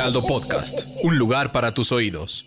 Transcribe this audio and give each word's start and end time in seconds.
Heraldo 0.00 0.24
Podcast, 0.24 0.86
un 1.02 1.18
lugar 1.18 1.52
para 1.52 1.74
tus 1.74 1.92
oídos. 1.92 2.46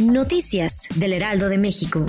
Noticias 0.00 0.88
del 0.94 1.12
Heraldo 1.12 1.50
de 1.50 1.58
México. 1.58 2.06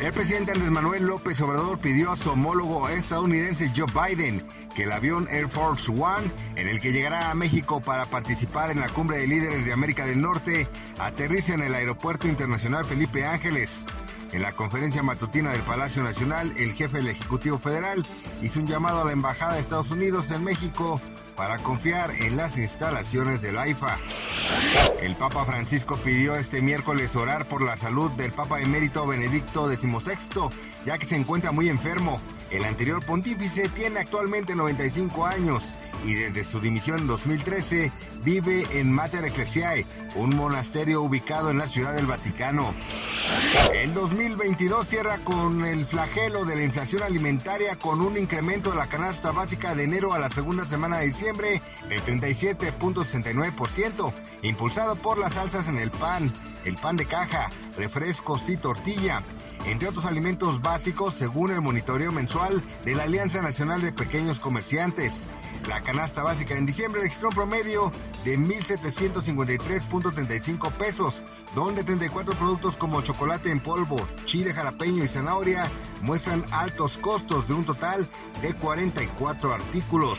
El 0.00 0.14
presidente 0.14 0.52
Andrés 0.52 0.70
Manuel 0.70 1.04
López 1.04 1.38
Obrador 1.42 1.78
pidió 1.78 2.10
a 2.10 2.16
su 2.16 2.30
homólogo 2.30 2.88
estadounidense 2.88 3.70
Joe 3.76 3.84
Biden 3.92 4.48
que 4.74 4.84
el 4.84 4.92
avión 4.92 5.28
Air 5.30 5.46
Force 5.46 5.92
One, 5.92 6.30
en 6.56 6.70
el 6.70 6.80
que 6.80 6.90
llegará 6.90 7.30
a 7.30 7.34
México 7.34 7.82
para 7.82 8.06
participar 8.06 8.70
en 8.70 8.80
la 8.80 8.88
cumbre 8.88 9.18
de 9.18 9.26
líderes 9.26 9.66
de 9.66 9.74
América 9.74 10.06
del 10.06 10.22
Norte, 10.22 10.66
aterrice 10.98 11.52
en 11.52 11.60
el 11.60 11.74
Aeropuerto 11.74 12.28
Internacional 12.28 12.86
Felipe 12.86 13.26
Ángeles. 13.26 13.84
En 14.32 14.40
la 14.40 14.52
conferencia 14.52 15.02
matutina 15.02 15.50
del 15.50 15.60
Palacio 15.60 16.02
Nacional, 16.02 16.54
el 16.56 16.72
jefe 16.72 16.96
del 16.96 17.08
Ejecutivo 17.08 17.58
Federal 17.58 18.06
hizo 18.40 18.58
un 18.58 18.66
llamado 18.66 19.02
a 19.02 19.04
la 19.04 19.12
Embajada 19.12 19.56
de 19.56 19.60
Estados 19.60 19.90
Unidos 19.90 20.30
en 20.30 20.42
México 20.42 20.98
para 21.36 21.58
confiar 21.58 22.10
en 22.12 22.36
las 22.36 22.56
instalaciones 22.58 23.42
del 23.42 23.58
AIFA. 23.58 23.98
El 25.00 25.16
Papa 25.16 25.44
Francisco 25.44 25.96
pidió 25.96 26.36
este 26.36 26.62
miércoles 26.62 27.16
orar 27.16 27.48
por 27.48 27.62
la 27.62 27.76
salud 27.76 28.10
del 28.12 28.32
Papa 28.32 28.60
emérito 28.60 29.06
Benedicto 29.06 29.68
XVI, 29.68 30.50
ya 30.84 30.98
que 30.98 31.06
se 31.06 31.16
encuentra 31.16 31.52
muy 31.52 31.68
enfermo. 31.68 32.20
El 32.50 32.64
anterior 32.64 33.04
pontífice 33.04 33.68
tiene 33.68 34.00
actualmente 34.00 34.54
95 34.54 35.26
años 35.26 35.74
y 36.04 36.14
desde 36.14 36.44
su 36.44 36.60
dimisión 36.60 37.00
en 37.00 37.06
2013 37.06 37.92
vive 38.24 38.66
en 38.72 38.92
Mater 38.92 39.24
Ecclesiae, 39.24 39.86
un 40.14 40.36
monasterio 40.36 41.02
ubicado 41.02 41.50
en 41.50 41.58
la 41.58 41.68
Ciudad 41.68 41.94
del 41.94 42.06
Vaticano. 42.06 42.74
El 43.72 43.94
2022 43.94 44.86
cierra 44.86 45.18
con 45.18 45.64
el 45.64 45.86
flagelo 45.86 46.44
de 46.44 46.56
la 46.56 46.62
inflación 46.62 47.02
alimentaria 47.02 47.76
con 47.76 48.00
un 48.00 48.18
incremento 48.18 48.70
de 48.70 48.76
la 48.76 48.88
canasta 48.88 49.32
básica 49.32 49.74
de 49.74 49.84
enero 49.84 50.12
a 50.12 50.18
la 50.18 50.28
segunda 50.28 50.66
semana 50.66 50.98
de 50.98 51.06
diciembre 51.06 51.62
del 51.88 52.04
37.69%, 52.04 54.12
impulsado 54.42 54.96
por 54.96 55.18
las 55.18 55.36
alzas 55.36 55.68
en 55.68 55.78
el 55.78 55.90
pan, 55.90 56.32
el 56.64 56.76
pan 56.76 56.96
de 56.96 57.06
caja, 57.06 57.50
refrescos 57.76 58.48
y 58.48 58.56
tortilla 58.56 59.22
entre 59.66 59.88
otros 59.88 60.06
alimentos 60.06 60.60
básicos 60.60 61.14
según 61.14 61.50
el 61.50 61.60
monitoreo 61.60 62.12
mensual 62.12 62.62
de 62.84 62.94
la 62.94 63.02
Alianza 63.04 63.40
Nacional 63.42 63.82
de 63.82 63.92
Pequeños 63.92 64.40
Comerciantes. 64.40 65.30
La 65.68 65.82
canasta 65.82 66.22
básica 66.22 66.54
en 66.54 66.64
diciembre 66.66 67.02
registró 67.02 67.28
promedio 67.30 67.92
de 68.24 68.38
1.753.35 68.38 70.72
pesos, 70.72 71.24
donde 71.54 71.84
34 71.84 72.34
productos 72.34 72.76
como 72.76 73.02
chocolate 73.02 73.50
en 73.50 73.60
polvo, 73.60 74.08
chile 74.24 74.52
jalapeño 74.52 75.04
y 75.04 75.08
zanahoria 75.08 75.70
muestran 76.00 76.44
altos 76.50 76.98
costos 76.98 77.46
de 77.48 77.54
un 77.54 77.64
total 77.64 78.08
de 78.40 78.54
44 78.54 79.54
artículos. 79.54 80.18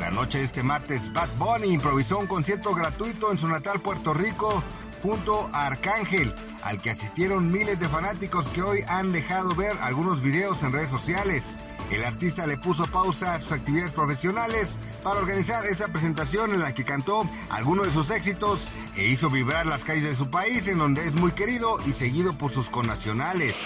La 0.00 0.10
noche 0.10 0.38
de 0.38 0.44
este 0.44 0.62
martes, 0.62 1.12
Bad 1.12 1.28
Bunny 1.36 1.68
improvisó 1.68 2.18
un 2.18 2.26
concierto 2.26 2.74
gratuito 2.74 3.30
en 3.30 3.36
su 3.38 3.48
natal 3.48 3.80
Puerto 3.80 4.14
Rico 4.14 4.62
junto 5.02 5.50
a 5.52 5.66
Arcángel, 5.66 6.34
al 6.62 6.80
que 6.80 6.90
asistieron 6.90 7.50
miles 7.50 7.80
de 7.80 7.88
fanáticos 7.88 8.48
que 8.48 8.62
hoy 8.62 8.84
han 8.88 9.12
dejado 9.12 9.54
ver 9.54 9.76
algunos 9.80 10.22
videos 10.22 10.62
en 10.62 10.72
redes 10.72 10.90
sociales. 10.90 11.56
El 11.90 12.04
artista 12.04 12.46
le 12.46 12.58
puso 12.58 12.86
pausa 12.86 13.34
a 13.34 13.40
sus 13.40 13.52
actividades 13.52 13.92
profesionales 13.92 14.78
para 15.02 15.20
organizar 15.20 15.64
esta 15.64 15.88
presentación 15.88 16.52
en 16.52 16.60
la 16.60 16.74
que 16.74 16.84
cantó 16.84 17.28
algunos 17.48 17.86
de 17.86 17.92
sus 17.92 18.10
éxitos 18.10 18.70
e 18.94 19.06
hizo 19.06 19.30
vibrar 19.30 19.66
las 19.66 19.84
calles 19.84 20.04
de 20.04 20.14
su 20.14 20.28
país, 20.28 20.68
en 20.68 20.78
donde 20.78 21.06
es 21.06 21.14
muy 21.14 21.32
querido 21.32 21.78
y 21.86 21.92
seguido 21.92 22.34
por 22.34 22.52
sus 22.52 22.68
connacionales. 22.68 23.56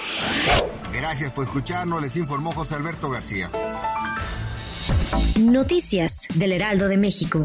Gracias 0.93 1.33
por 1.33 1.45
escucharnos, 1.45 2.01
les 2.01 2.17
informó 2.17 2.53
José 2.53 2.77
Alberto 2.77 3.11
García. 3.11 3.51
Noticias 5.41 6.29
del 6.35 6.53
Heraldo 6.53 6.89
de 6.89 6.99
México. 6.99 7.45